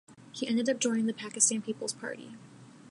[0.31, 2.33] He ended up joining the Pakistan Peoples Party.